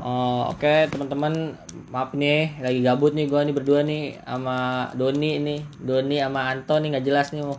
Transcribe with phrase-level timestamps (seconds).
[0.00, 1.54] Oh, Oke teman-teman.
[1.94, 5.60] Maaf nih lagi gabut nih gua nih berdua nih sama Doni nih.
[5.78, 7.54] Doni sama Anto nih nggak jelas nih mau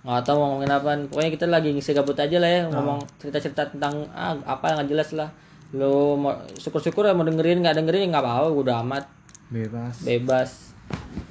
[0.00, 0.90] nggak tahu mau ngomongin apa.
[1.08, 5.16] Pokoknya kita lagi ngisi gabut aja lah ya ngomong cerita-cerita tentang ah, apa nggak jelas
[5.16, 5.32] lah.
[5.72, 9.04] Lo mau syukur-syukur ya mau dengerin nggak dengerin ya nggak apa-apa udah amat.
[9.48, 9.94] Bebas.
[10.04, 10.50] Bebas.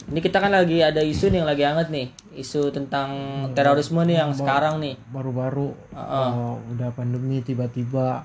[0.09, 2.09] Ini kita kan lagi ada isu nih yang lagi hangat nih
[2.39, 3.09] isu tentang
[3.51, 4.95] terorisme nih yang sekarang nih.
[5.11, 8.23] baru-baru eh, udah pandemi tiba-tiba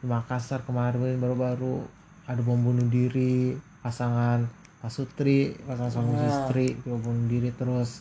[0.00, 1.84] di Makassar kemarin baru-baru
[2.24, 3.52] ada bom bunuh diri
[3.84, 4.48] pasangan
[4.80, 8.00] Pasutri pasangan suami istri bom bunuh diri terus.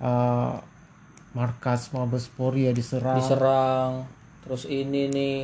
[0.00, 0.54] Eh,
[1.36, 3.20] markas Mabes Polri ya diserang.
[3.20, 3.92] Diserang.
[4.40, 5.36] Terus ini nih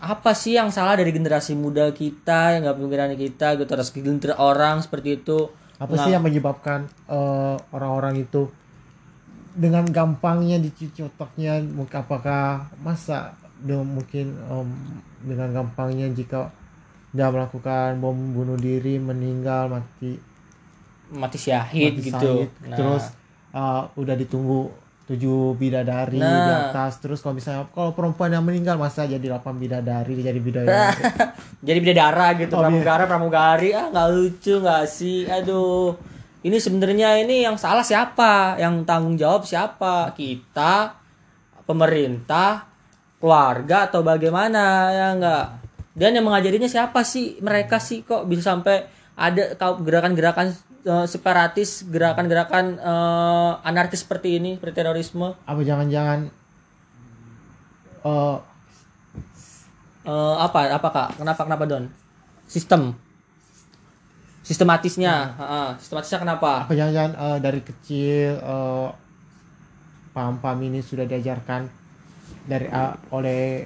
[0.00, 3.68] apa sih yang salah dari generasi muda kita yang nggak pemikiran kita gitu?
[3.68, 5.52] Terus segelintir orang seperti itu.
[5.76, 8.48] Apa sih yang menyebabkan eh, orang-orang itu
[9.52, 11.60] dengan gampangnya dicuci otaknya
[11.92, 14.68] apakah masa mungkin em,
[15.24, 16.50] dengan gampangnya jika
[17.10, 20.20] dia melakukan bom bunuh diri meninggal mati.
[21.08, 22.32] Mati syahid mati gitu.
[22.44, 23.04] syahid, Nah, terus
[23.50, 24.68] eh, udah ditunggu
[25.08, 26.68] tujuh bidadari di Nah.
[26.68, 27.00] atas.
[27.00, 31.00] Terus kalau misalnya kalau perempuan yang meninggal masa jadi delapan bidadari jadi bidadari?
[31.64, 33.74] Jadi bidadara gitu Oh, pramugara pramugari.
[33.74, 35.24] Ah nggak lucu nggak sih?
[35.26, 35.96] Aduh.
[36.38, 38.54] Ini sebenarnya ini yang salah siapa?
[38.60, 40.12] Yang tanggung jawab siapa?
[40.14, 40.94] Kita
[41.66, 42.67] pemerintah
[43.18, 45.44] keluarga atau bagaimana ya enggak
[45.98, 47.42] dan yang mengajarinya siapa sih?
[47.42, 48.86] Mereka sih kok bisa sampai
[49.18, 50.54] ada gerakan-gerakan
[50.86, 55.34] eh, separatis gerakan-gerakan eh, anarkis seperti ini seperti terorisme?
[55.42, 56.30] Apa jangan-jangan
[58.06, 58.36] eh,
[60.08, 61.08] Eh, apa apa kak?
[61.20, 61.84] Kenapa kenapa don?
[62.48, 62.96] Sistem.
[64.40, 66.64] Sistematisnya Heeh, sistematisnya kenapa?
[66.64, 68.88] Apa jangan-jangan eh, dari kecil eh,
[70.16, 71.68] paham-paham ini sudah diajarkan
[72.44, 73.64] dari eh, oleh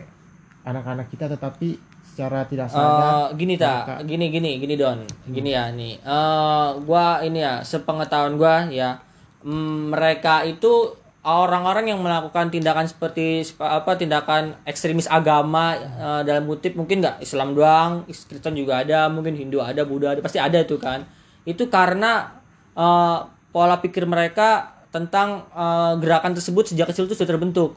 [0.62, 3.98] anak-anak kita tetapi secara tidak sadar Eh, gini ta.
[4.00, 5.00] gini gini gini don.
[5.24, 5.96] Gini ya nih.
[5.98, 9.00] Eh gua ini ya sepengetahuan gua ya
[9.40, 16.44] mm, mereka itu orang-orang yang melakukan tindakan seperti sep- apa tindakan ekstremis agama eh, dalam
[16.44, 20.58] kutip mungkin nggak Islam doang Kristen juga ada mungkin Hindu ada Buddha ada pasti ada
[20.58, 21.06] itu kan.
[21.42, 22.28] Itu karena
[22.74, 23.18] eh,
[23.50, 27.72] pola pikir mereka tentang eh, gerakan tersebut sejak kecil itu sudah terbentuk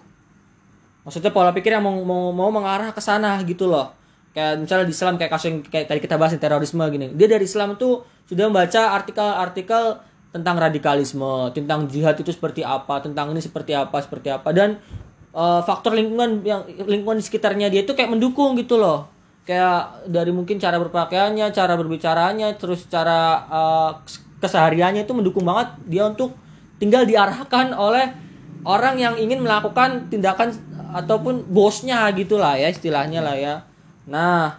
[1.05, 3.93] maksudnya pola pikir yang mau mau, mau mengarah ke sana gitu loh.
[4.35, 7.13] Kayak misalnya di Islam kayak kasus yang kayak tadi kita bahas terorisme gini.
[7.15, 10.01] Dia dari Islam tuh sudah membaca artikel-artikel
[10.35, 14.51] tentang radikalisme tentang jihad itu seperti apa tentang ini seperti apa seperti apa.
[14.51, 14.75] Dan
[15.31, 19.07] eh, faktor lingkungan yang lingkungan di sekitarnya dia itu kayak mendukung gitu loh.
[19.45, 23.91] Kayak dari mungkin cara berpakaiannya cara berbicaranya terus cara eh,
[24.43, 26.35] kesehariannya itu mendukung banget dia untuk
[26.75, 28.11] tinggal diarahkan oleh
[28.67, 30.51] orang yang ingin melakukan tindakan
[30.95, 33.55] ataupun bosnya gitulah ya istilahnya lah ya.
[34.07, 34.55] Nah,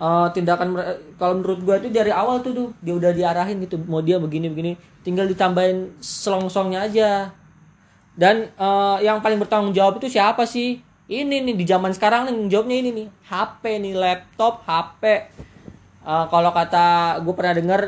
[0.00, 0.72] eh, tindakan
[1.20, 4.48] kalau menurut gua itu dari awal tuh tuh dia udah diarahin gitu mau dia begini
[4.48, 4.72] begini,
[5.04, 7.10] tinggal ditambahin selongsongnya aja.
[8.16, 10.80] Dan eh, yang paling bertanggung jawab itu siapa sih?
[11.04, 15.28] Ini nih di zaman sekarang nih jawabnya ini nih, HP nih, laptop, HP.
[16.04, 17.80] Eh, kalau kata gue pernah dengar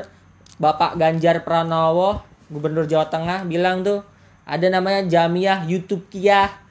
[0.61, 2.21] Bapak Ganjar Pranowo,
[2.53, 4.01] Gubernur Jawa Tengah bilang tuh
[4.45, 6.66] ada namanya Jamiah YouTube Kia,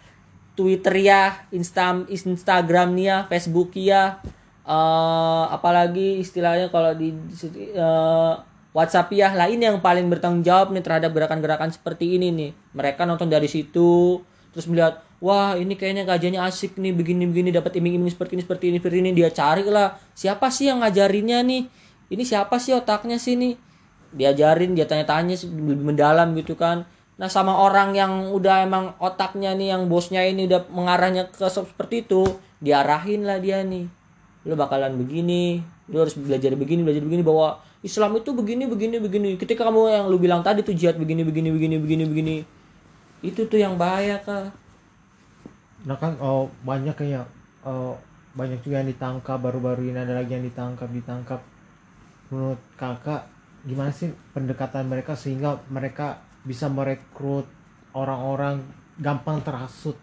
[0.55, 1.21] Twitter ya,
[1.51, 4.23] Insta Instagram ya, Facebook ya,
[4.65, 7.11] eh apalagi istilahnya kalau di
[7.75, 8.33] eh,
[8.75, 12.51] WhatsApp ya lah ini yang paling bertanggung jawab nih terhadap gerakan-gerakan seperti ini nih.
[12.75, 14.19] Mereka nonton dari situ
[14.55, 18.77] terus melihat wah ini kayaknya kajiannya asik nih begini-begini dapat iming-iming seperti ini seperti ini
[18.79, 19.11] seperti ini.
[19.15, 21.63] Dia cari lah siapa sih yang ngajarinnya nih?
[22.11, 23.55] Ini siapa sih otaknya sih nih?
[24.15, 29.71] Diajarin dia tanya-tanya lebih mendalam gitu kan nah sama orang yang udah emang otaknya nih
[29.71, 32.27] yang bosnya ini udah mengarahnya ke seperti itu
[32.59, 33.87] diarahin lah dia nih.
[34.45, 39.29] Lu bakalan begini lu harus belajar begini belajar begini bahwa Islam itu begini begini begini.
[39.37, 42.35] Ketika kamu yang lu bilang tadi tuh jihad begini begini begini begini begini
[43.21, 44.51] itu tuh yang bahaya kak.
[45.85, 47.29] Nah kan oh, banyak kayak
[47.63, 47.95] oh,
[48.33, 51.39] banyak juga yang ditangkap baru-baru ini ada lagi yang ditangkap ditangkap.
[52.33, 53.29] Menurut kakak
[53.65, 57.49] gimana sih pendekatan mereka sehingga mereka bisa merekrut
[57.91, 58.61] orang-orang
[59.01, 59.97] gampang terhasut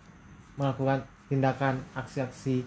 [0.59, 2.67] melakukan tindakan aksi-aksi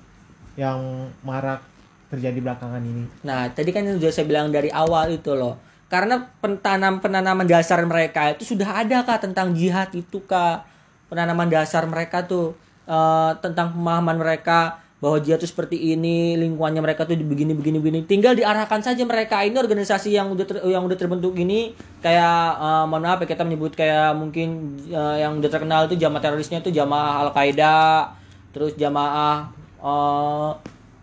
[0.57, 1.61] yang marak
[2.09, 5.59] terjadi belakangan ini Nah, tadi kan sudah saya bilang dari awal itu loh.
[5.85, 10.65] Karena pentanam penanaman dasar mereka itu sudah ada kak tentang jihad itu kak.
[11.11, 12.57] Penanaman dasar mereka tuh
[12.89, 17.99] eh, tentang pemahaman mereka bahwa jihad itu seperti ini, lingkungannya mereka tuh begini begini begini.
[18.07, 19.43] Tinggal diarahkan saja mereka.
[19.43, 23.43] Ini organisasi yang udah ter- yang udah terbentuk ini kayak eh, mohon maaf ya kita
[23.43, 28.09] menyebut kayak mungkin eh, yang udah terkenal itu jamaah terorisnya itu jamaah Al Qaeda,
[28.55, 29.51] terus jamaah
[29.83, 30.49] eh,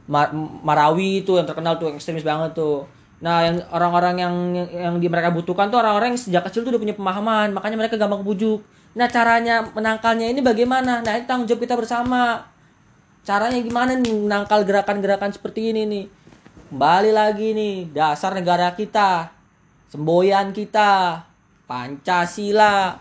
[0.09, 0.35] Mar-
[0.67, 2.89] Marawi itu yang terkenal tuh ekstremis banget tuh.
[3.23, 4.35] Nah yang orang-orang yang,
[4.75, 7.95] yang di mereka butuhkan tuh orang-orang yang sejak kecil tuh udah punya pemahaman makanya mereka
[7.95, 11.01] gampang kebujuk nah caranya menangkalnya ini bagaimana?
[11.01, 12.45] Nah ini tanggung jawab kita bersama
[13.23, 16.05] caranya gimana nih menangkal gerakan-gerakan seperti ini nih?
[16.75, 19.31] Kembali lagi nih dasar negara kita
[19.95, 21.23] semboyan kita
[21.71, 22.99] Pancasila.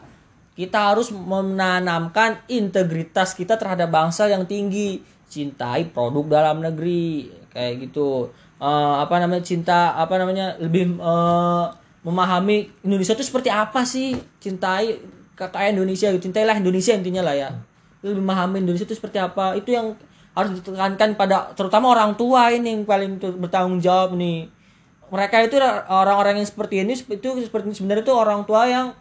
[0.52, 5.02] Kita harus menanamkan integritas kita terhadap bangsa yang tinggi
[5.32, 8.30] cintai produk dalam negeri kayak gitu.
[8.62, 11.66] Eh, apa namanya cinta apa namanya lebih eh,
[12.06, 14.14] memahami Indonesia itu seperti apa sih?
[14.38, 15.02] Cintai
[15.34, 17.50] kakak Indonesia cintailah Indonesia intinya lah ya.
[18.06, 19.58] Lebih memahami Indonesia itu seperti apa?
[19.58, 19.98] Itu yang
[20.32, 24.48] harus ditekankan pada terutama orang tua ini yang paling bertanggung jawab nih.
[25.12, 25.60] Mereka itu
[25.92, 28.96] orang-orang yang seperti ini itu seperti sebenarnya itu orang tua yang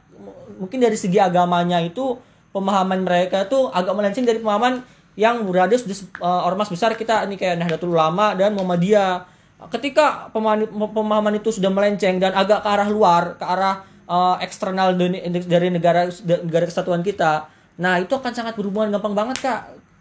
[0.59, 2.19] mungkin dari segi agamanya itu
[2.51, 4.83] pemahaman mereka itu agak melenceng dari pemahaman
[5.15, 9.39] yang berada sudah se- eh, ormas besar kita ini kayak Nahdlatul Ulama dan Muhammadiyah.
[9.71, 14.99] Ketika pemahaman, pemahaman itu sudah melenceng dan agak ke arah luar ke arah eh, eksternal
[14.99, 16.11] dari negara
[16.43, 17.47] negara kesatuan kita.
[17.79, 19.61] Nah itu akan sangat berhubungan gampang banget kak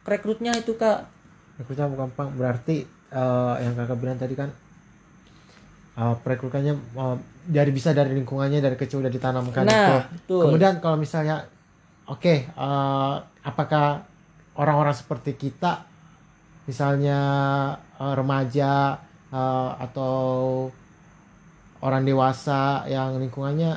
[0.09, 1.05] rekrutnya itu kak
[1.59, 4.47] Rekrutnya gampang berarti eh, yang kakak bilang tadi kan
[5.95, 7.15] eh, perekrutannya eh,
[7.45, 9.95] dari bisa dari lingkungannya dari kecil udah ditanamkan Nah, itu.
[10.15, 10.41] betul.
[10.47, 11.43] Kemudian kalau misalnya
[12.07, 14.07] oke eh, apakah
[14.55, 15.83] orang-orang seperti kita
[16.63, 17.19] misalnya
[17.99, 18.95] eh, remaja
[19.29, 20.15] eh, atau
[21.79, 23.71] orang dewasa yang lingkungannya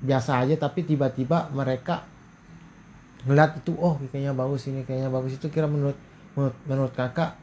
[0.00, 2.04] biasa aja tapi tiba-tiba mereka
[3.24, 5.96] ngeliat itu oh kayaknya bagus ini kayaknya bagus itu kira menurut
[6.36, 7.36] menurut, menurut kakak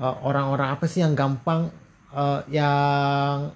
[0.00, 1.72] eh, orang-orang apa sih yang gampang
[2.12, 3.48] eh, yang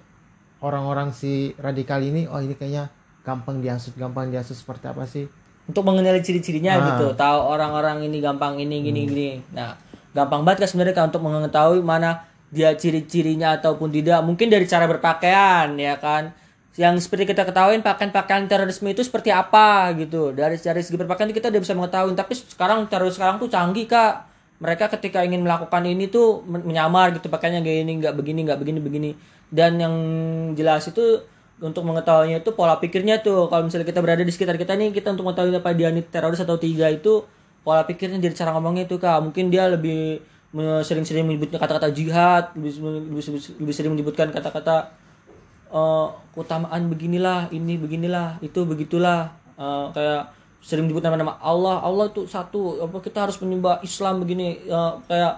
[0.61, 2.89] orang-orang si radikal ini oh ini kayaknya
[3.21, 5.27] gampang diasut gampang diasut seperti apa sih?
[5.67, 6.83] Untuk mengenali ciri-cirinya Ah.
[6.95, 9.29] gitu tahu orang-orang ini gampang ini gini gini.
[9.51, 9.75] Nah
[10.15, 14.23] gampang banget kan sebenarnya kan untuk mengetahui mana dia ciri-cirinya ataupun tidak.
[14.23, 16.31] Mungkin dari cara berpakaian ya kan
[16.77, 20.29] yang seperti kita ketahui pakaian-pakaian terorisme itu seperti apa gitu.
[20.29, 22.13] Dari dari segi berpakaian kita udah bisa mengetahui.
[22.13, 24.29] Tapi sekarang teroris sekarang tuh canggih kak.
[24.61, 28.59] Mereka ketika ingin melakukan ini tuh men- menyamar gitu pakaiannya kayak ini nggak begini nggak
[28.61, 29.11] begini begini.
[29.49, 29.95] Dan yang
[30.53, 31.25] jelas itu
[31.57, 33.49] untuk mengetahuinya itu pola pikirnya tuh.
[33.49, 36.37] Kalau misalnya kita berada di sekitar kita nih kita untuk mengetahui apa dia ini teroris
[36.45, 37.25] atau tidak itu
[37.65, 39.17] pola pikirnya dari cara ngomongnya itu kak.
[39.25, 40.21] Mungkin dia lebih
[40.85, 45.06] sering-sering menyebutnya kata-kata jihad lebih sering menyebutkan kata-kata
[45.71, 49.33] eh, keutamaan beginilah ini beginilah itu begitulah.
[49.57, 50.23] Eh, kayak
[50.61, 51.79] sering menyebut nama-nama Allah.
[51.81, 54.67] Allah tuh satu apa kita harus menyembah Islam begini.
[54.67, 55.33] Eh, kayak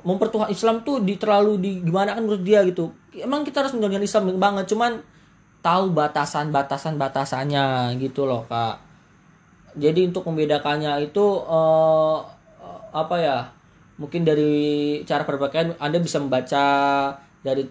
[0.00, 2.92] mempertuhan Islam tuh di terlalu di gimana kan menurut dia gitu.
[3.16, 4.92] Emang kita harus menjalankan Islam banget cuman
[5.60, 8.80] tahu batasan batasan batasannya gitu loh kak.
[9.76, 12.18] Jadi untuk membedakannya itu eh,
[12.90, 13.38] apa ya
[14.00, 14.52] mungkin dari
[15.04, 16.64] cara berpakaian anda bisa membaca
[17.44, 17.68] dari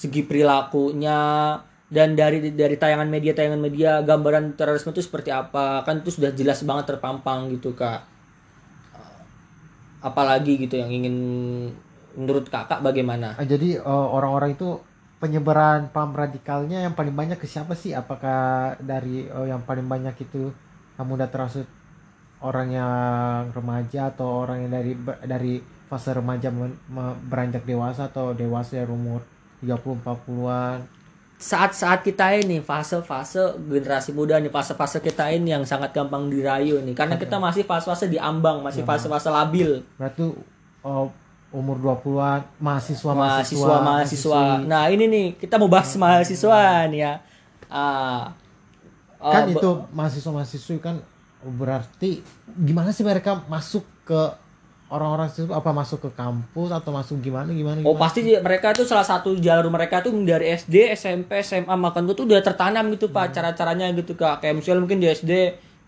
[0.00, 1.20] segi perilakunya
[1.92, 5.84] dan dari dari tayangan media tayangan media gambaran terorisme itu seperti apa.
[5.84, 8.08] Kan itu sudah jelas banget terpampang gitu kak.
[10.00, 11.16] Apalagi gitu yang ingin
[12.16, 13.36] menurut kakak bagaimana?
[13.36, 14.80] Ah, jadi eh, orang-orang itu
[15.20, 17.92] penyebaran paham radikalnya yang paling banyak ke siapa sih?
[17.92, 20.48] Apakah dari eh, yang paling banyak itu
[20.96, 21.68] yang mudah terasut
[22.40, 24.92] orang yang remaja atau orang yang dari
[25.28, 25.54] dari
[25.90, 26.48] fase remaja
[27.28, 29.20] beranjak dewasa atau dewasa yang umur
[29.62, 31.00] 30 40-an
[31.40, 36.92] saat-saat kita ini fase-fase generasi muda nih fase-fase kita ini yang sangat gampang dirayu nih.
[36.92, 39.80] Karena kita masih fase-fase di ambang masih fase-fase labil.
[39.96, 40.36] Berarti
[40.84, 41.06] eh,
[41.50, 43.76] umur 20-an mahasiswa mahasiswa.
[43.80, 47.14] Mahasiswa nah ini nih kita mau bahas mahasiswa nih ya.
[47.72, 48.36] Ah,
[49.16, 51.00] ah, kan itu mahasiswa mahasiswi kan
[51.40, 52.20] berarti
[52.52, 54.20] gimana sih mereka masuk ke
[54.90, 58.02] orang-orang situ apa masuk ke kampus atau masuk gimana gimana, Oh gimana?
[58.02, 62.26] pasti dia- mereka tuh salah satu jalur mereka tuh dari SD, SMP, SMA makan tuh
[62.26, 64.42] udah tertanam gitu pak cara-caranya gitu kak.
[64.42, 65.32] Kayak misalnya mungkin di SD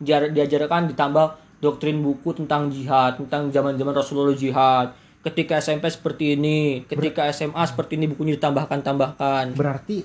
[0.01, 1.27] jar- diajarkan ditambah
[1.59, 4.95] doktrin buku tentang jihad tentang zaman-zaman Rasulullah jihad.
[5.23, 9.55] Ketika SMP seperti ini ketika SMA seperti ini bukunya ditambahkan-tambahkan.
[9.55, 10.03] Berarti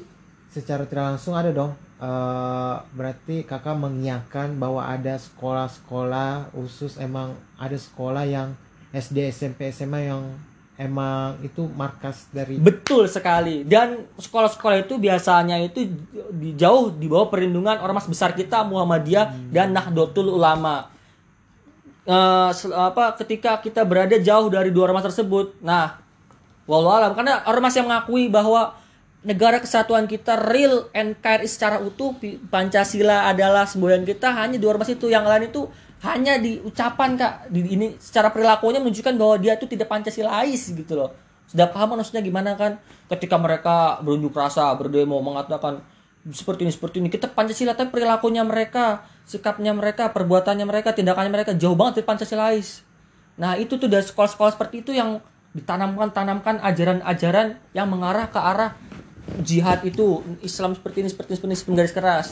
[0.48, 7.74] secara tidak langsung ada dong eh, berarti kakak mengiyakan bahwa ada sekolah-sekolah khusus emang ada
[7.74, 8.54] sekolah yang
[8.92, 10.24] SD SMP SMA yang
[10.78, 13.66] emang itu markas dari Betul sekali.
[13.66, 15.90] Dan sekolah-sekolah itu biasanya itu
[16.32, 20.94] di jauh di bawah perlindungan ormas besar kita Muhammadiyah dan Nahdlatul Ulama.
[22.56, 25.60] Sel- apa ketika kita berada jauh dari dua ormas tersebut.
[25.60, 26.00] Nah,
[26.64, 28.78] walau alam karena ormas yang mengakui bahwa
[29.28, 32.16] negara kesatuan kita real NKRI secara utuh
[32.48, 35.68] Pancasila adalah semboyan kita hanya dua ormas itu yang lain itu
[36.06, 37.50] hanya di ucapan kak.
[37.50, 41.14] Di ini secara perilakunya menunjukkan bahwa dia tuh tidak pancasilais gitu loh.
[41.48, 42.78] Sudah paham maksudnya gimana kan?
[43.08, 45.82] Ketika mereka berunjuk rasa berdemo mengatakan
[46.28, 47.10] seperti ini seperti ini.
[47.10, 52.82] Kita pancasila tapi perilakunya mereka sikapnya mereka perbuatannya mereka tindakannya mereka jauh banget dari pancasilais
[53.38, 55.22] nah itu tuh dari sekolah-sekolah seperti itu yang
[55.54, 58.72] ditanamkan tanamkan ajaran-ajaran yang mengarah ke arah
[59.44, 62.28] jihad itu Islam seperti ini seperti ini seperti ini seperti garis keras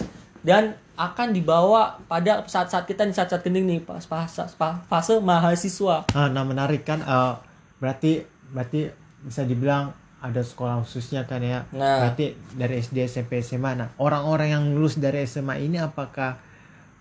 [0.45, 4.45] dan akan dibawa pada saat-saat kita di saat-saat genting nih pas fase,
[4.87, 6.05] fase mahasiswa.
[6.13, 7.35] Ah, nah menarik kan uh,
[7.81, 8.23] berarti
[8.53, 8.93] berarti
[9.25, 11.65] bisa dibilang ada sekolah khususnya kan ya.
[11.73, 12.05] Nah.
[12.05, 13.73] Berarti dari SD SMP SMA.
[13.73, 16.37] Nah orang-orang yang lulus dari SMA ini apakah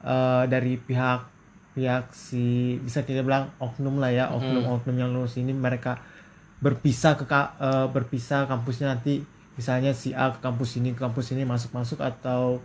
[0.02, 1.30] uh, dari pihak
[1.76, 5.98] pihak si bisa tidak bilang oknum lah ya oknum-oknum yang lulus ini mereka
[6.62, 9.26] berpisah ke uh, berpisah kampusnya nanti
[9.58, 12.62] misalnya si A ke kampus ini ke kampus ini masuk-masuk atau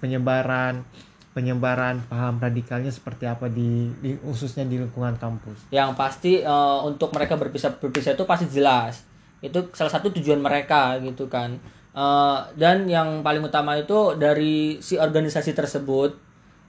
[0.00, 0.84] penyebaran
[1.32, 5.72] penyebaran paham radikalnya seperti apa di, di khususnya di lingkungan kampus.
[5.72, 9.04] Yang pasti eh, untuk mereka berpisah berpisah itu pasti jelas.
[9.40, 11.56] Itu salah satu tujuan mereka gitu kan.
[11.92, 16.12] Eh, dan yang paling utama itu dari si organisasi tersebut,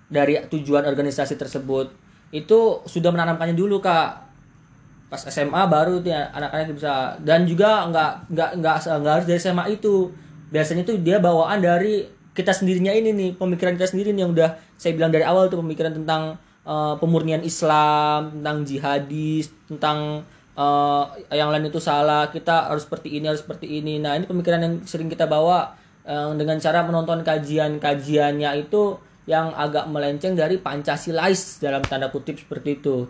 [0.07, 1.91] dari tujuan organisasi tersebut
[2.33, 4.31] itu sudah menanamkannya dulu kak.
[5.11, 9.63] Pas SMA baru dia anak-anak bisa dan juga nggak nggak nggak nggak harus dari SMA
[9.75, 10.09] itu.
[10.49, 14.57] Biasanya tuh dia bawaan dari kita sendirinya ini nih pemikiran kita sendiri nih yang udah
[14.75, 20.25] saya bilang dari awal tuh pemikiran tentang eh, pemurnian Islam tentang jihadis tentang
[20.57, 21.03] eh,
[21.37, 24.01] yang lain itu salah kita harus seperti ini harus seperti ini.
[24.01, 29.87] Nah ini pemikiran yang sering kita bawa eh, dengan cara menonton kajian-kajiannya itu yang agak
[29.87, 33.07] melenceng dari pancasilais dalam tanda kutip seperti itu.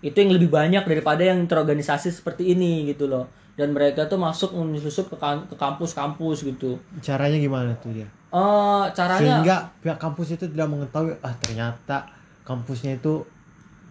[0.00, 3.28] Itu yang lebih banyak daripada yang terorganisasi seperti ini gitu loh.
[3.52, 6.80] Dan mereka tuh masuk menyusup ke kan- ke kampus-kampus gitu.
[7.04, 8.08] Caranya gimana tuh dia?
[8.32, 12.08] Eh caranya Sehingga pihak kampus itu tidak mengetahui ah ternyata
[12.48, 13.22] kampusnya itu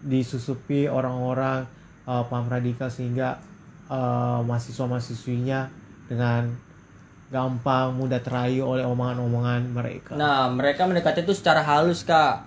[0.02, 1.62] disusupi orang-orang
[2.10, 3.38] uh, paham radikal sehingga
[3.86, 5.70] uh, mahasiswa-mahasiswinya
[6.10, 6.50] dengan
[7.32, 10.12] gampang mudah terayu oleh omongan-omongan mereka.
[10.20, 12.44] Nah, mereka mendekati itu secara halus, Kak.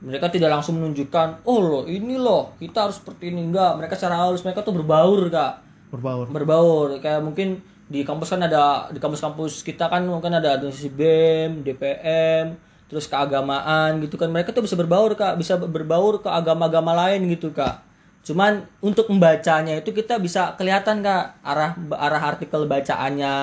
[0.00, 3.50] Mereka tidak langsung menunjukkan, oh loh, ini loh, kita harus seperti ini.
[3.50, 5.52] Enggak, mereka secara halus, mereka tuh berbaur, Kak.
[5.90, 6.30] Berbaur.
[6.30, 6.88] Berbaur.
[7.02, 7.58] Kayak mungkin
[7.90, 12.54] di kampus kan ada, di kampus-kampus kita kan mungkin ada organisasi BEM, DPM,
[12.86, 14.30] terus keagamaan gitu kan.
[14.30, 15.34] Mereka tuh bisa berbaur, Kak.
[15.34, 17.82] Bisa berbaur ke agama-agama lain gitu, Kak.
[18.22, 23.34] Cuman untuk membacanya itu kita bisa kelihatan, Kak, arah arah artikel bacaannya,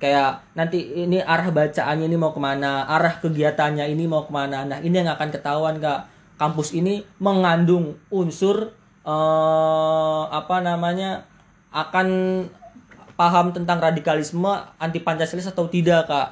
[0.00, 4.66] kayak nanti ini arah bacaannya ini mau ke mana arah kegiatannya ini mau ke mana
[4.68, 8.74] nah ini yang akan ketahuan kak kampus ini mengandung unsur
[9.06, 11.24] eh, apa namanya
[11.72, 12.08] akan
[13.14, 16.28] paham tentang radikalisme anti pancasilis atau tidak kak?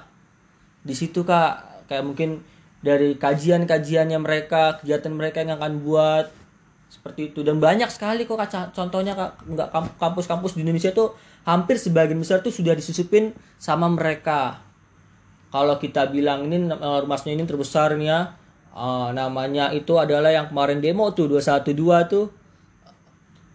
[0.83, 1.87] Di situ kak.
[1.91, 2.31] Kayak mungkin
[2.83, 6.27] dari kajian-kajiannya mereka kegiatan mereka yang akan buat
[6.93, 7.41] seperti itu.
[7.41, 9.49] Dan banyak sekali kok Kak, contohnya kak.
[9.49, 11.17] Nggak kamp- kampus-kampus di Indonesia tuh
[11.49, 14.61] hampir sebagian besar tuh sudah disusupin sama mereka.
[15.53, 18.21] Kalau kita bilang ini rumahnya ini terbesar nih ya
[18.73, 22.25] eh, namanya itu adalah yang kemarin demo tuh 212 tuh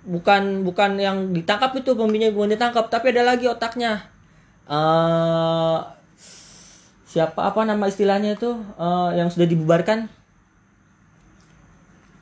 [0.05, 4.05] bukan bukan yang ditangkap itu pembinya bukan ditangkap tapi ada lagi otaknya.
[4.67, 5.77] Eh
[7.07, 8.51] siapa apa nama istilahnya itu?
[8.77, 10.05] Eh, yang sudah dibubarkan?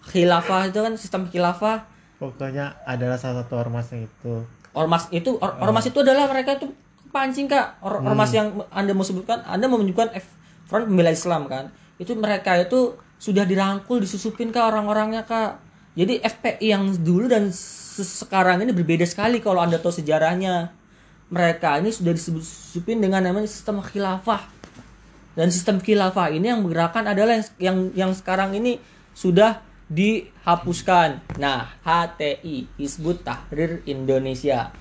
[0.05, 1.84] Khilafah itu kan sistem khilafah.
[2.22, 4.46] Pokoknya adalah salah satu ormas yang itu.
[4.75, 6.67] ormas itu or- ormas itu adalah mereka itu
[7.15, 7.79] pancing kak.
[7.79, 10.27] Or- ormas yang anda mau sebutkan anda mau menunjukkan F
[10.67, 11.72] front pembela Islam kan?
[11.96, 15.64] Itu mereka itu sudah dirangkul disusupin ke orang-orangnya kak
[15.95, 20.75] jadi FPI yang dulu dan se- sekarang ini berbeda sekali kalau anda tahu sejarahnya
[21.31, 24.45] mereka ini sudah disusupin dengan namanya sistem khilafah
[25.35, 28.79] dan sistem khilafah ini yang bergerakan adalah yang yang, yang sekarang ini
[29.11, 31.21] sudah dihapuskan.
[31.37, 34.73] Nah, HTI Hizbut Tahrir Indonesia.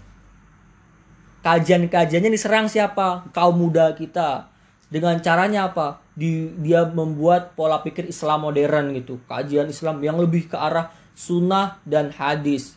[1.44, 3.28] Kajian-kajiannya diserang siapa?
[3.36, 4.48] Kaum muda kita.
[4.88, 6.00] Dengan caranya apa?
[6.16, 9.20] Di, dia membuat pola pikir Islam modern gitu.
[9.28, 12.74] Kajian Islam yang lebih ke arah sunnah dan hadis.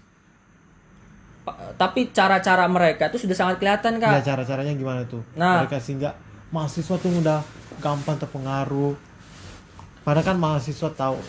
[1.42, 4.26] Pa- Tapi cara-cara mereka itu sudah sangat kelihatan Nah, kak.
[4.26, 5.22] cara-caranya gimana tuh?
[5.34, 5.62] Nah.
[5.62, 6.14] Mereka sehingga
[6.50, 7.40] mahasiswa tuh udah
[7.78, 8.94] gampang terpengaruh.
[10.02, 11.20] Padahal kan mahasiswa tahu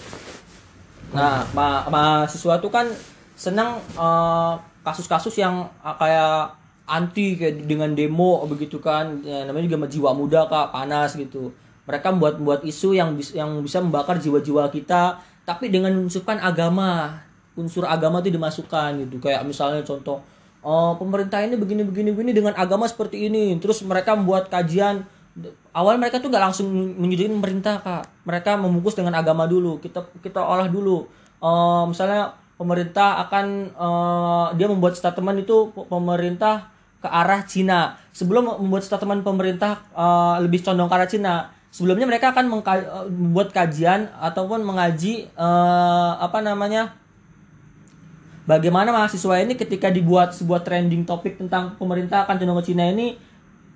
[1.09, 2.85] Nah, ma mahasiswa tuh kan
[3.33, 6.53] senang eh, kasus-kasus yang eh, kayak
[6.85, 9.17] anti kayak dengan demo begitu kan.
[9.23, 11.49] Ya, namanya juga jiwa muda kak panas gitu.
[11.89, 15.17] Mereka membuat membuat isu yang bis- yang bisa membakar jiwa-jiwa kita,
[15.49, 17.25] tapi dengan menunjukkan agama,
[17.57, 19.17] unsur agama itu dimasukkan gitu.
[19.17, 20.21] Kayak misalnya contoh,
[20.61, 23.57] oh pemerintah ini begini begini begini dengan agama seperti ini.
[23.57, 25.09] Terus mereka membuat kajian.
[25.73, 26.69] Awal mereka tuh nggak langsung
[27.01, 28.05] menyudutkan pemerintah kak.
[28.29, 29.81] Mereka membungkus dengan agama dulu.
[29.81, 31.09] Kita kita olah dulu.
[31.41, 36.69] Eh, misalnya pemerintah akan eh, dia membuat statement itu pe- pemerintah
[37.01, 37.97] ke arah Cina.
[38.13, 41.35] Sebelum membuat statement pemerintah eh, lebih condong ke arah Cina
[41.69, 46.97] sebelumnya mereka akan membuat kajian ataupun mengaji eh, apa namanya
[48.49, 53.21] bagaimana mahasiswa ini ketika dibuat sebuah trending topik tentang pemerintah akan cenderung ke Cina ini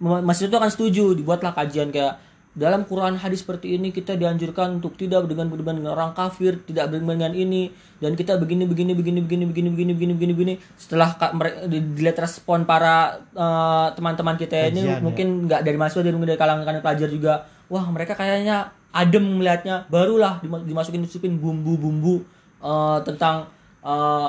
[0.01, 2.17] ma- mahasiswa itu akan setuju dibuatlah kajian kayak
[2.53, 6.93] dalam Quran hadis seperti ini kita dianjurkan untuk tidak dengan berdebat dengan orang kafir tidak
[6.93, 10.55] berdebat dengan ini dan kita begini begini begini begini begini begini begini begini begini.
[10.77, 11.17] Setelah
[11.65, 14.97] dilihat respon para eh, teman-teman kita ini Kajian, ya.
[15.01, 19.89] mungkin nggak dari mahasiswa dari, dari kalangan pelajar juga wah mereka kayaknya adem melihatnya.
[19.89, 22.21] Barulah dima- dimasukin dimasukin bumbu-bumbu
[22.61, 23.49] eh, tentang
[23.81, 24.29] eh,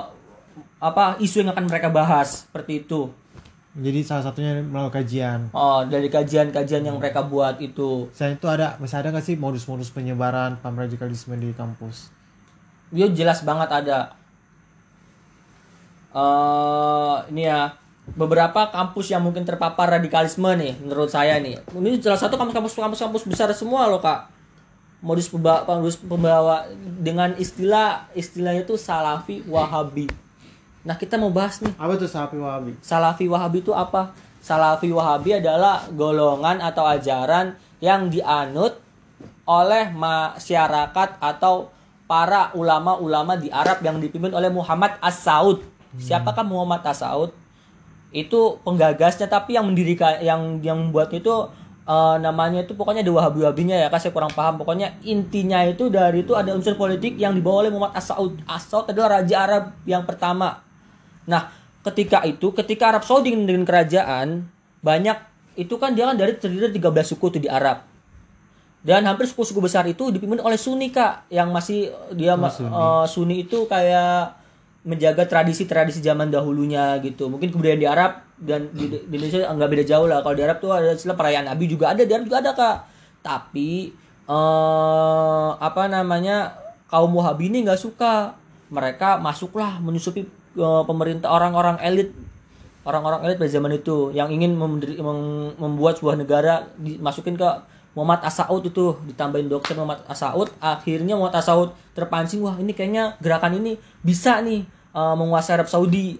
[0.80, 3.12] apa isu yang akan mereka bahas seperti itu
[3.74, 5.50] Jadi salah satunya melalui kajian.
[5.50, 8.06] oh dari kajian-kajian yang mereka buat itu.
[8.13, 12.13] Selain itu ada masih ada nggak sih modus-modus penyebaran paham radikalisme di kampus?
[12.94, 14.13] dia jelas banget ada.
[16.13, 17.74] Eh ini ya
[18.13, 21.58] beberapa kampus yang mungkin terpapar radikalisme nih menurut saya nih.
[21.74, 24.30] Ini salah satu kampus-kampus kampus-kampus besar semua loh kak.
[25.03, 26.63] Modus pembawa, modus pembawa
[27.01, 30.08] dengan istilah istilahnya itu salafi wahabi
[30.84, 32.75] nah kita mau bahas nih Apa tuh sapi wahabi?
[32.84, 34.12] Salafi Wahabi itu apa?
[34.44, 38.84] Salafi Wahabi adalah golongan atau ajaran yang dianut
[39.48, 41.72] oleh masyarakat atau
[42.08, 45.63] para ulama-ulama di Arab yang dipimpin oleh Muhammad As-Saud.
[45.96, 47.32] Siapakah Muhammad As-Saud?
[48.13, 51.50] Itu penggagasnya tapi yang mendirikan yang yang buat itu
[51.88, 54.60] eh, namanya itu pokoknya ada Wahabi-Wahabinya ya, saya kurang paham.
[54.60, 58.44] Pokoknya intinya itu dari itu ada unsur politik yang dibawa oleh Muhammad As-Saud.
[58.44, 60.63] As-Saud adalah raja Arab yang pertama.
[61.25, 61.51] Nah,
[61.84, 64.48] ketika itu, ketika Arab Saudi dengan kerajaan,
[64.80, 65.18] banyak
[65.53, 67.86] itu kan dia kan dari terdiri dari 13 suku tuh di Arab.
[68.84, 72.74] Dan hampir suku-suku besar itu dipimpin oleh Sunni Kak, yang masih dia ma- Sunni.
[72.74, 74.36] eh, Sunni itu kayak
[74.84, 77.32] menjaga tradisi-tradisi zaman dahulunya gitu.
[77.32, 80.20] Mungkin kebudayaan di Arab dan di, di Indonesia nggak beda jauh lah.
[80.20, 82.78] Kalau di Arab tuh ada istilah perayaan Nabi juga ada, di Arab juga ada Kak.
[83.24, 83.95] Tapi
[84.28, 86.52] eh apa namanya
[86.91, 88.36] kaum Wahabi ini nggak suka.
[88.67, 92.13] Mereka masuklah menyusupi pemerintah orang-orang elit
[92.84, 94.54] orang-orang elit pada zaman itu yang ingin
[95.58, 97.48] membuat sebuah negara dimasukin ke
[97.94, 103.62] Muhammad As-Saud itu ditambahin doktrin Muhammad As-Saud akhirnya Muhammad As-Saud terpancing wah ini kayaknya gerakan
[103.62, 106.18] ini bisa nih eh, menguasai Arab Saudi.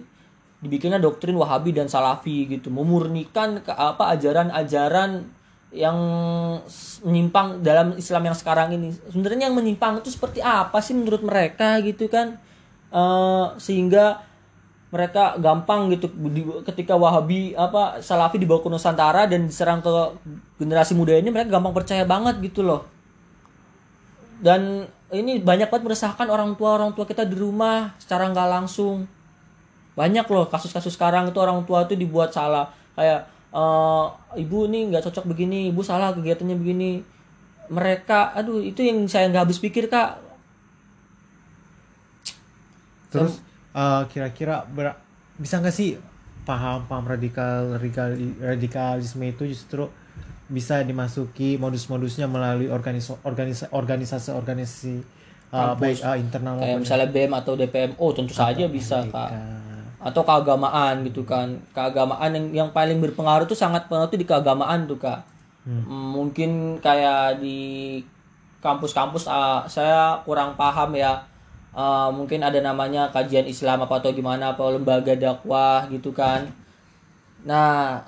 [0.64, 5.28] Dibikinnya doktrin Wahabi dan Salafi gitu memurnikan ke apa ajaran-ajaran
[5.76, 5.98] yang
[7.04, 8.96] menyimpang dalam Islam yang sekarang ini.
[9.12, 12.40] Sebenarnya yang menyimpang itu seperti apa sih menurut mereka gitu kan
[12.94, 14.22] Eh, sehingga
[14.94, 16.06] mereka gampang gitu
[16.62, 19.90] ketika Wahabi apa Salafi dibawa ke Nusantara dan diserang ke
[20.62, 22.86] generasi muda ini mereka gampang percaya banget gitu loh.
[24.38, 29.10] Dan ini banyak banget meresahkan orang tua orang tua kita di rumah secara nggak langsung.
[29.98, 32.70] Banyak loh kasus-kasus sekarang itu orang tua itu dibuat salah.
[32.94, 34.06] Kayak eh,
[34.38, 37.02] ibu nih nggak cocok begini ibu salah kegiatannya begini.
[37.66, 40.23] Mereka aduh itu yang saya nggak habis pikir kak
[43.14, 43.34] Terus
[43.74, 44.98] eh, kira-kira ber-
[45.38, 45.98] bisa nggak sih
[46.44, 49.88] paham-paham radikal radikal radikalisme itu justru
[50.44, 54.94] bisa dimasuki modus-modusnya melalui organis organis organisasi organisasi
[55.48, 55.80] Kampus.
[55.80, 59.30] baik eh, internal kayak misalnya BEM atau DPMO tentu saja bisa kak.
[60.04, 61.48] Atau keagamaan gitu kan.
[61.72, 65.24] Keagamaan yang yang paling berpengaruh tuh sangat pengaruh tuh di keagamaan tuh kak.
[65.64, 68.02] Hmm, mungkin kayak di
[68.60, 71.24] kampus-kampus ah, saya kurang paham ya
[71.74, 76.46] Ah, mungkin ada namanya kajian Islam apa atau gimana apa lembaga dakwah gitu kan.
[77.42, 78.06] Nah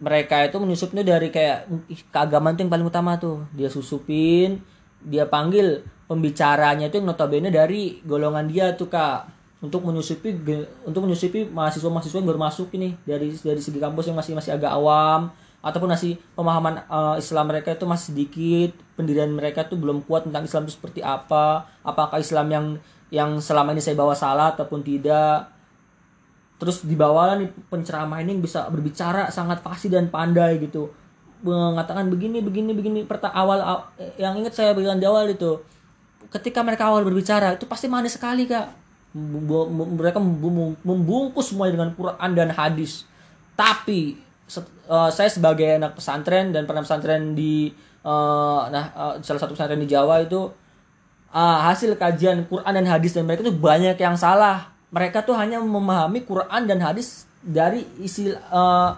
[0.00, 1.68] mereka itu menyusupnya dari kayak
[2.08, 3.44] keagamaan itu yang paling utama tuh.
[3.52, 4.64] Dia susupin
[5.04, 9.36] dia panggil pembicaranya itu yang notabene dari golongan dia tuh kak.
[9.58, 10.38] Untuk menyusupi
[10.86, 14.70] untuk menyusupi mahasiswa-mahasiswa yang baru masuk ini dari dari segi kampus yang masih masih agak
[14.70, 20.26] awam ataupun masih pemahaman eh, Islam mereka itu masih sedikit pendirian mereka tuh belum kuat
[20.26, 22.66] tentang Islam itu seperti apa apakah Islam yang
[23.08, 25.48] yang selama ini saya bawa salah ataupun tidak.
[26.58, 30.90] Terus dibawalah nih penceramah ini bisa berbicara sangat fasih dan pandai gitu.
[31.40, 33.86] Mengatakan begini begini begini perta awal aw-
[34.18, 35.62] yang ingat saya bilang di awal itu
[36.28, 38.68] ketika mereka awal berbicara itu pasti manis sekali kak.
[39.14, 43.06] Mereka membu- membungkus semuanya dengan Quran dan hadis.
[43.54, 44.18] Tapi
[44.48, 47.70] eh, saya sebagai anak pesantren dan pernah pesantren di
[48.02, 50.48] eh, nah eh, salah satu pesantren di Jawa itu
[51.32, 54.72] ah, hasil kajian Quran dan hadis dan mereka tuh banyak yang salah.
[54.88, 58.90] Mereka tuh hanya memahami Quran dan hadis dari isi eh,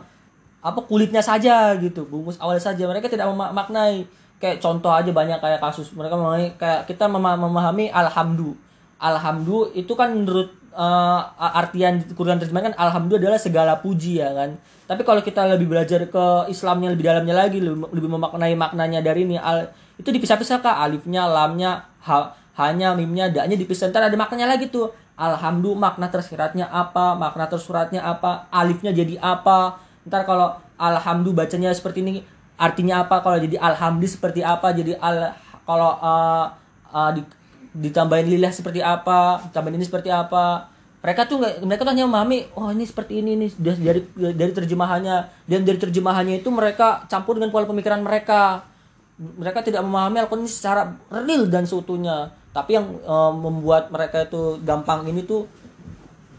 [0.60, 2.86] apa kulitnya saja gitu bungkus awal saja.
[2.86, 4.06] Mereka tidak memaknai
[4.40, 8.56] kayak contoh aja banyak kayak kasus mereka memahami kayak kita mema- memahami alhamdu.
[9.00, 11.20] Alhamdu itu kan menurut eh,
[11.60, 14.54] artian Quran terjemahan kan alhamdu adalah segala puji ya kan?
[14.90, 19.38] Tapi kalau kita lebih belajar ke Islamnya lebih dalamnya lagi lebih, memaknai maknanya dari ini
[19.38, 20.76] al itu dipisah-pisah kak.
[20.82, 23.90] Alifnya lamnya ha, hanya mimnya daknya dipisah.
[23.94, 24.90] Ntar ada maknanya lagi tuh.
[25.20, 29.78] Alhamdu makna tersiratnya apa makna tersuratnya apa alifnya jadi apa.
[30.08, 32.24] Ntar kalau alhamdu bacanya seperti ini
[32.58, 33.22] artinya apa?
[33.22, 34.72] Kalau jadi alhamdi seperti apa?
[34.74, 36.50] Jadi al kalau uh,
[36.90, 37.22] uh, di,
[37.70, 40.66] ditambahin lilah seperti apa ditambahin ini seperti apa.
[41.00, 44.00] Mereka tuh nggak mereka tuh hanya memahami oh ini seperti ini nih dari
[44.36, 45.48] dari terjemahannya.
[45.48, 48.68] Dan dari terjemahannya itu mereka campur dengan pola pemikiran mereka.
[49.16, 52.32] Mereka tidak memahami Al-Quran ini secara real dan seutuhnya.
[52.52, 55.48] Tapi yang uh, membuat mereka itu gampang ini tuh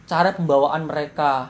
[0.05, 1.49] cara pembawaan mereka.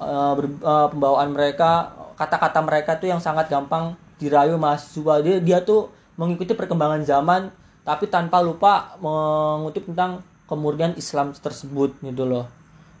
[0.00, 5.24] Uh, ber- uh, pembawaan mereka kata-kata mereka tuh yang sangat gampang dirayu mahasiswa.
[5.24, 5.88] Dia dia tuh
[6.20, 7.48] mengikuti perkembangan zaman
[7.90, 12.46] tapi tanpa lupa mengutip tentang kemurnian Islam tersebut gitu loh.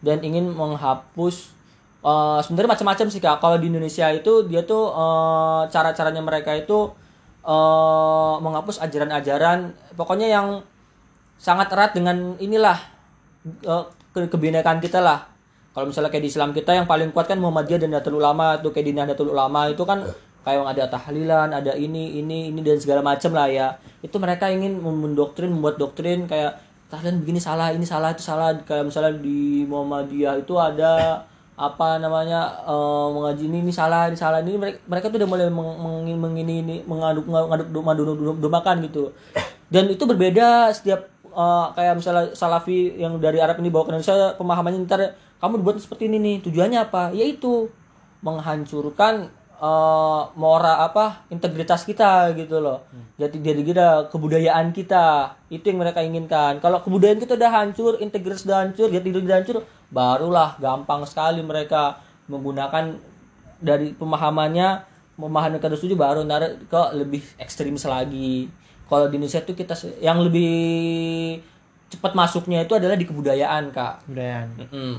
[0.02, 1.54] Dan ingin menghapus
[2.02, 3.38] uh, sebenarnya macam-macam sih kak.
[3.38, 6.90] Kalau di Indonesia itu dia tuh uh, cara-caranya mereka itu
[7.46, 10.66] uh, menghapus ajaran-ajaran pokoknya yang
[11.38, 12.78] sangat erat dengan inilah
[13.70, 15.30] uh, ke kebinekaan kita lah.
[15.70, 18.58] Kalau misalnya kayak di Islam kita yang paling kuat kan Muhammadiyah dan Nahdlatul Ulama.
[18.58, 20.02] Tuh kayak di Nahdlatul Ulama itu kan
[20.40, 23.76] kayak ada tahlilan, ada ini, ini, ini dan segala macam lah ya.
[24.00, 26.56] Itu mereka ingin mendoktrin, membuat doktrin kayak
[26.88, 28.56] tahlilan begini salah, ini salah, itu salah.
[28.64, 31.24] Kayak misalnya di Muhammadiyah itu ada
[31.60, 34.40] apa namanya eh, mengaji ini, ini salah, ini salah.
[34.40, 38.02] Ini mereka, mereka tuh udah mulai meng, meng, ini, ini mengaduk ngaduk madu
[38.40, 39.12] domakan gitu.
[39.70, 44.34] Dan itu berbeda setiap eh, kayak misalnya Salafi yang dari Arab ini bawa ke Indonesia
[44.40, 47.72] pemahamannya ntar kamu dibuat seperti ini nih tujuannya apa yaitu
[48.20, 52.88] menghancurkan eh, mora apa integritas kita gitu loh.
[53.20, 55.36] Jadi jadi kita kebudayaan kita.
[55.52, 56.58] Itu yang mereka inginkan.
[56.64, 61.98] Kalau kebudayaan kita udah hancur integritas udah hancur jadi udah hancur barulah gampang sekali mereka
[62.30, 62.94] menggunakan
[63.60, 64.88] dari pemahamannya
[65.20, 68.48] memahami kata setuju baru narik ke lebih ekstremis lagi.
[68.88, 71.38] Kalau di Indonesia itu kita yang lebih
[71.92, 74.08] cepat masuknya itu adalah di kebudayaan kak.
[74.08, 74.48] Kebudayaan.
[74.66, 74.94] Mm-mm.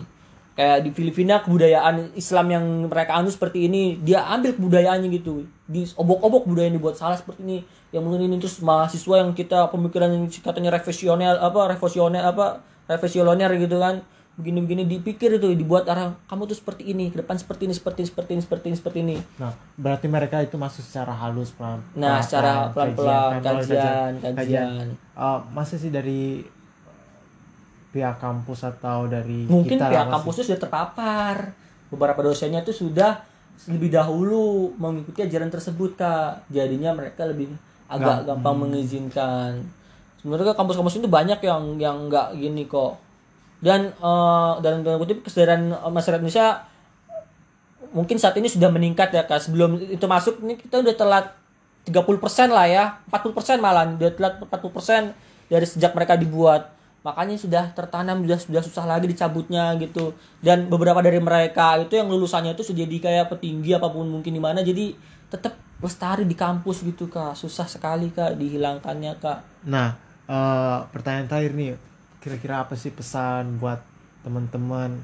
[0.51, 5.47] Kayak di Filipina kebudayaan Islam yang mereka anut seperti ini, dia ambil kebudayaannya gitu.
[5.63, 7.57] Di obok-obok budaya yang dibuat salah seperti ini.
[7.95, 13.51] Yang mungkin ini terus mahasiswa yang kita pemikiran yang katanya revisioner apa revisioner apa revisioner
[13.55, 14.03] gitu kan.
[14.31, 18.07] Begini-begini dipikir itu dibuat arah kamu tuh seperti ini, ke depan seperti ini, seperti ini,
[18.07, 19.17] seperti ini, seperti ini, seperti ini.
[19.39, 21.83] Nah, berarti mereka itu masuk secara halus pelan.
[21.99, 24.87] Nah, secara pelan-pelan kajian, kajian, kajian.
[24.95, 26.47] Eh, masa sih dari
[27.91, 31.35] pihak kampus atau dari mungkin kita pihak lah, kampusnya sudah terpapar.
[31.91, 33.19] Beberapa dosennya tuh sudah
[33.67, 36.47] lebih dahulu mengikuti ajaran tersebut kak.
[36.47, 37.51] Jadinya mereka lebih
[37.91, 39.51] agak Nggak- gampang mengizinkan.
[40.23, 42.95] Sebenarnya kampus-kampus itu banyak yang yang nggak gini kok.
[43.59, 46.65] Dan eh, dan dalam kutip kesadaran masyarakat Indonesia
[47.91, 49.43] mungkin saat ini sudah meningkat ya kak.
[49.43, 51.25] Sebelum itu masuk ini kita udah telat
[51.83, 52.83] 30% lah ya.
[53.11, 55.11] 40% malah udah telat 40%
[55.51, 56.71] dari sejak mereka dibuat
[57.01, 60.13] makanya sudah tertanam sudah sudah susah lagi dicabutnya gitu.
[60.41, 64.33] Dan beberapa dari mereka itu yang lulusannya itu sudah jadi kayak petinggi apa pun mungkin
[64.33, 64.93] di mana jadi
[65.29, 67.33] tetap lestari di kampus gitu kak.
[67.33, 69.39] Susah sekali kak dihilangkannya kak.
[69.65, 69.97] Nah,
[70.29, 71.71] eh, pertanyaan terakhir nih,
[72.21, 73.81] kira-kira apa sih pesan buat
[74.21, 75.01] teman-teman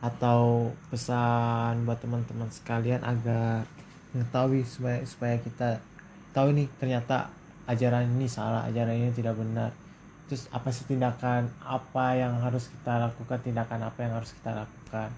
[0.00, 3.68] atau pesan buat teman-teman sekalian agar
[4.10, 5.78] mengetahui supaya supaya kita
[6.34, 7.30] tahu nih ternyata
[7.70, 9.70] ajaran ini salah, ajaran ini tidak benar.
[10.30, 15.10] Terus apa sih tindakan apa yang harus kita lakukan, tindakan apa yang harus kita lakukan?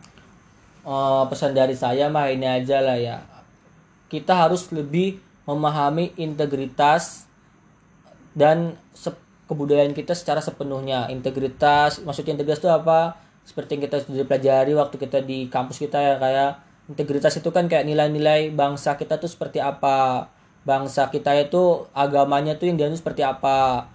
[0.88, 3.20] Eh, pesan dari saya mah ini aja lah ya.
[4.09, 7.29] Kita harus lebih memahami integritas
[8.33, 8.72] dan
[9.44, 11.12] kebudayaan kita secara sepenuhnya.
[11.12, 13.20] Integritas maksudnya integritas itu apa?
[13.44, 16.51] Seperti yang kita sudah pelajari waktu kita di kampus kita ya kayak
[16.88, 20.33] integritas itu kan kayak nilai-nilai bangsa kita tuh seperti apa?
[20.64, 23.92] Bangsa kita itu agamanya tuh yang dianut seperti apa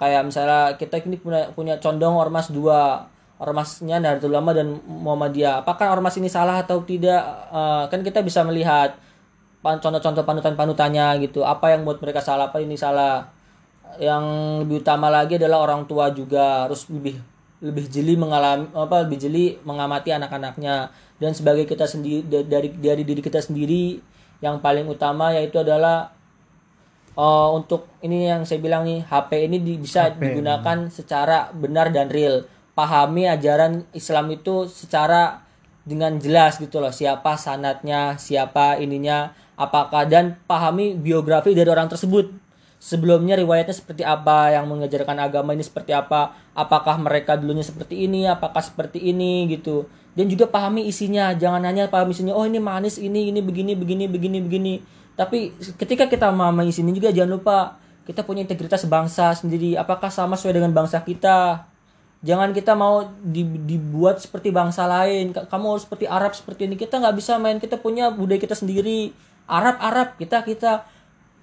[0.00, 3.04] kayak misalnya kita ini punya punya condong ormas dua.
[3.40, 5.64] Ormasnya Nahdlatul Ulama dan Muhammadiyah.
[5.64, 7.24] Apakah ormas ini salah atau tidak?
[7.48, 9.00] Eh, kan kita bisa melihat
[9.64, 11.40] contoh-contoh panutan-panutannya gitu.
[11.48, 13.32] Apa yang buat mereka salah apa ini salah?
[13.96, 14.24] Yang
[14.64, 16.68] lebih utama lagi adalah orang tua juga.
[16.68, 17.16] Harus lebih
[17.64, 20.92] lebih jeli mengalami apa lebih jeli mengamati anak-anaknya.
[21.16, 24.00] Dan sebagai kita sendiri dari dari diri kita sendiri
[24.44, 26.12] yang paling utama yaitu adalah
[27.20, 30.32] eh, untuk ini yang saya bilang nih HP ini di- bisa HP.
[30.32, 32.48] digunakan secara benar dan real.
[32.72, 35.44] Pahami ajaran Islam itu secara
[35.84, 36.92] dengan jelas gitu loh.
[36.94, 42.32] Siapa sanatnya siapa ininya apakah dan pahami biografi dari orang tersebut.
[42.80, 48.24] Sebelumnya riwayatnya seperti apa yang mengajarkan agama ini seperti apa apakah mereka dulunya seperti ini
[48.24, 49.84] apakah seperti ini gitu.
[50.16, 54.08] Dan juga pahami isinya jangan hanya pahami isinya oh ini manis ini ini begini begini
[54.08, 54.74] begini begini
[55.20, 57.76] tapi ketika kita memahami isinya juga jangan lupa
[58.08, 59.76] kita punya integritas bangsa sendiri.
[59.76, 61.68] Apakah sama sesuai dengan bangsa kita?
[62.24, 65.36] Jangan kita mau di- dibuat seperti bangsa lain.
[65.36, 66.80] Ka- kamu harus seperti Arab seperti ini.
[66.80, 69.12] Kita nggak bisa main kita punya budaya kita sendiri.
[69.44, 70.88] Arab Arab kita kita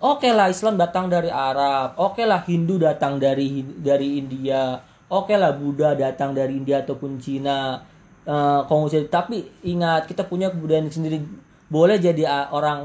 [0.02, 1.94] oke lah Islam datang dari Arab.
[2.02, 4.82] Oke lah Hindu datang dari dari India.
[5.08, 7.80] Oke lah Buddha datang dari India ataupun Cina.
[8.68, 12.80] Konghucu tapi ingat kita punya kebudayaan sendiri boleh jadi ah, orang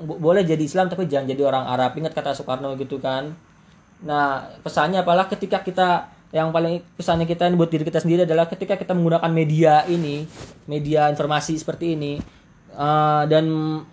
[0.00, 3.32] bo- boleh jadi Islam tapi jangan jadi orang Arab ingat kata Soekarno gitu kan
[4.02, 5.88] Nah, pesannya apalah ketika kita
[6.28, 10.26] yang paling pesannya kita ini buat diri kita sendiri adalah ketika kita menggunakan media ini,
[10.66, 12.18] media informasi seperti ini
[12.72, 13.44] eh, dan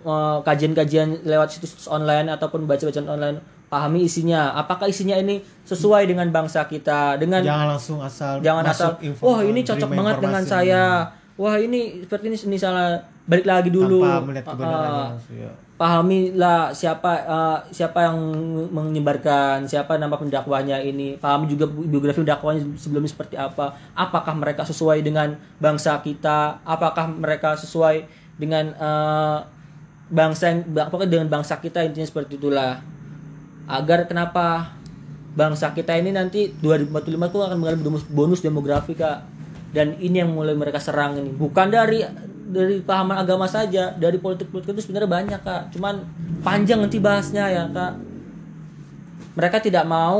[0.01, 4.55] eh, kajian-kajian lewat situs online ataupun baca-bacaan online, pahami isinya.
[4.55, 9.39] Apakah isinya ini sesuai dengan bangsa kita, dengan jangan langsung asal jangan asal info- wah
[9.43, 10.83] ini cocok banget dengan saya.
[11.39, 14.03] Wah, ini seperti ini misalnya balik lagi dulu.
[14.03, 15.51] tanpa melihat kebenarannya langsung, ya.
[15.79, 18.19] pahamilah siapa eh, siapa yang
[18.75, 21.15] menyebarkan siapa nama pendakwahnya ini.
[21.15, 23.71] Pahami juga biografi pendakwahnya sebelumnya seperti apa.
[23.95, 26.59] Apakah mereka sesuai dengan bangsa kita?
[26.67, 28.03] Apakah mereka sesuai
[28.35, 29.39] dengan eh,
[30.11, 31.87] bangsa yang apakah dengan bangsa kita?
[31.87, 32.83] Intinya seperti itulah.
[33.63, 34.75] Agar kenapa
[35.39, 39.38] bangsa kita ini nanti 2045 tuh akan mengalami bonus, bonus demografi kak
[39.69, 41.29] dan ini yang mulai mereka serang ini.
[41.33, 42.01] Bukan dari
[42.49, 45.61] dari pahaman agama saja dari politik politik itu sebenarnya banyak kak.
[45.77, 46.01] Cuman
[46.41, 47.93] panjang nanti bahasnya ya kak.
[49.37, 50.19] Mereka tidak mau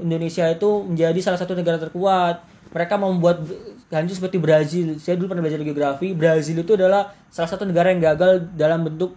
[0.00, 2.42] Indonesia itu menjadi salah satu negara terkuat.
[2.72, 3.44] Mereka mau membuat
[3.92, 4.96] hancur seperti Brazil.
[4.98, 6.16] Saya dulu pernah belajar geografi.
[6.16, 9.14] Brazil itu adalah salah satu negara yang gagal dalam bentuk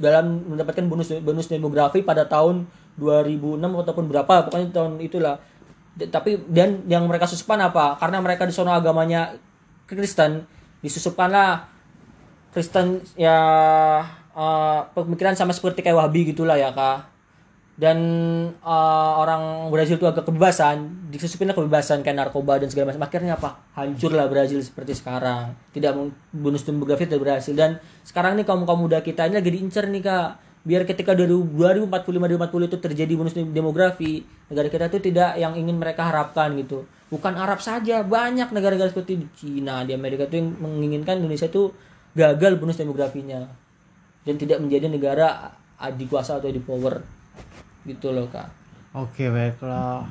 [0.00, 2.68] dalam mendapatkan bonus bonus demografi pada tahun
[3.00, 4.34] 2006 ataupun berapa.
[4.48, 5.40] Pokoknya tahun itulah
[6.08, 8.00] tapi dan yang mereka susupkan apa?
[8.00, 9.36] Karena mereka di sono agamanya
[9.84, 10.46] Kristen
[10.80, 11.68] disusupkanlah
[12.54, 13.36] Kristen ya
[14.32, 17.12] eh, pemikiran sama seperti kayak Wahabi gitulah ya kak.
[17.80, 17.98] Dan
[18.54, 23.04] eh, orang Brazil itu agak kebebasan disusupinlah kebebasan kayak narkoba dan segala macam.
[23.04, 23.60] Akhirnya apa?
[23.76, 25.52] Hancurlah Brazil seperti sekarang.
[25.76, 25.92] Tidak
[26.32, 27.58] bonus demografi dari Brazil.
[27.58, 31.88] Dan sekarang nih kaum kaum muda kita ini lagi diincar nih kak biar ketika 2045
[31.88, 34.20] 2040 itu terjadi bonus demografi
[34.52, 36.84] negara kita itu tidak yang ingin mereka harapkan gitu.
[37.08, 41.72] Bukan Arab saja banyak negara-negara seperti di Cina di Amerika itu yang menginginkan Indonesia itu
[42.12, 43.48] gagal bonus demografinya.
[44.20, 45.48] Dan tidak menjadi negara
[45.80, 47.00] adikuasa atau di power.
[47.88, 48.52] Gitu loh kak.
[48.92, 50.04] Oke baiklah.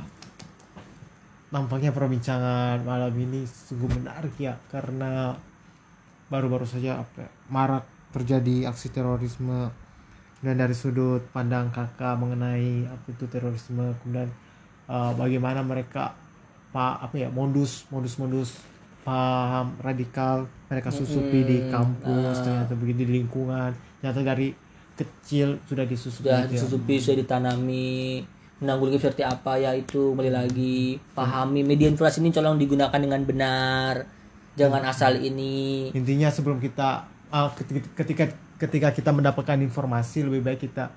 [1.53, 5.33] Nampaknya perbincangan malam ini sungguh menarik ya Karena
[6.29, 9.73] baru-baru saja apa ya, marak terjadi aksi terorisme
[10.39, 14.29] Dan dari sudut pandang kakak mengenai apa itu terorisme Kemudian
[14.87, 16.15] eh, bagaimana mereka
[16.69, 18.53] pak apa ya modus modus modus
[19.01, 24.53] paham radikal mereka susupi di kampus ternyata begitu di lingkungan ternyata dari
[24.93, 26.53] kecil sudah disusupi sudah gitu ya.
[26.53, 28.21] disusupi sudah ditanami
[28.61, 34.19] menanggulangi seperti apa ya itu kembali lagi pahami media informasi ini tolong digunakan dengan benar
[34.59, 35.87] jangan asal ini.
[35.95, 38.23] Intinya sebelum kita uh, ketika ketika
[38.59, 40.91] ketika kita mendapatkan informasi lebih baik kita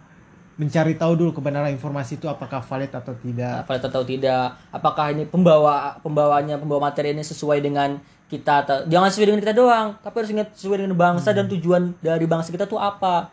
[0.61, 3.65] mencari tahu dulu kebenaran informasi itu apakah valid atau tidak.
[3.65, 4.53] Apa atau tidak?
[4.69, 7.97] Apakah ini pembawa pembawanya pembawa materi ini sesuai dengan
[8.29, 11.97] kita atau jangan sesuai dengan kita doang tapi harus ingat sesuai dengan bangsa dan tujuan
[12.05, 13.33] dari bangsa kita tuh apa.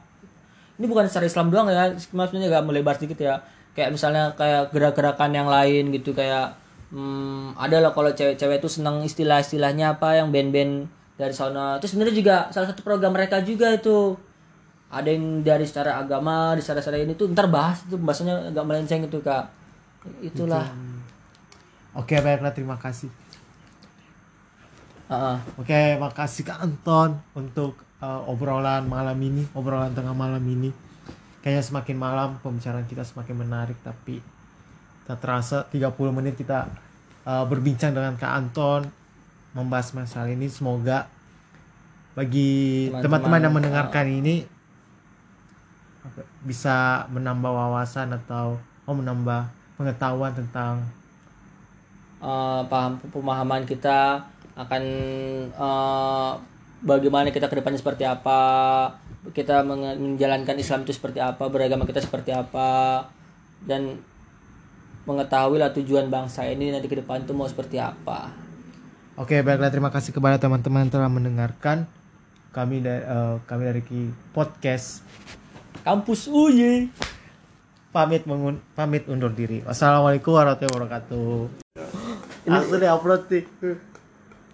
[0.79, 3.43] Ini bukan secara Islam doang ya maksudnya agak melebar sedikit ya.
[3.75, 6.55] Kayak misalnya kayak gerak-gerakan yang lain gitu kayak
[6.95, 10.87] hmm, ada lah kalau cewek-cewek itu senang istilah-istilahnya apa yang band-band
[11.19, 11.75] dari sana.
[11.84, 14.15] Terus sebenarnya juga salah satu program mereka juga itu.
[14.89, 18.63] Ada yang dari secara agama di secara secara ini tuh ntar bahas itu bahasanya agak
[18.63, 19.51] melenceng itu kak.
[20.23, 20.65] Itulah.
[21.93, 23.12] Oke baiklah terima kasih.
[25.10, 25.38] Heeh.
[25.58, 30.69] oke makasih Kak Anton untuk uh, obrolan malam ini obrolan tengah malam ini.
[31.41, 34.21] Kayaknya semakin malam pembicaraan kita semakin menarik tapi
[35.10, 36.69] tak terasa 30 menit kita
[37.25, 38.98] uh, berbincang dengan Kak Anton
[39.53, 40.47] membahas masalah ini.
[40.49, 41.09] Semoga
[42.17, 44.43] bagi Teman-teman, yang mendengarkan ini
[46.03, 49.47] apa, bisa menambah wawasan atau oh menambah
[49.79, 50.83] pengetahuan tentang
[52.19, 54.19] Eh, paham pemahaman kita
[54.59, 54.83] akan
[55.55, 56.31] eh,
[56.83, 58.39] bagaimana kita ke depannya seperti apa
[59.31, 63.07] kita menjalankan Islam itu seperti apa beragama kita seperti apa
[63.63, 64.03] dan
[65.07, 68.35] mengetahui lah tujuan bangsa ini nanti ke depan itu mau seperti apa
[69.19, 71.84] Oke, baiklah terima kasih kepada teman-teman yang telah mendengarkan.
[72.55, 73.03] kami dari
[73.43, 75.03] kami dari Ki podcast
[75.84, 76.88] Kampus UY.
[77.91, 79.60] pamit mengun pamit undur diri.
[79.67, 81.36] Wassalamualaikum warahmatullahi wabarakatuh.
[82.47, 83.43] Langsung di upload nih.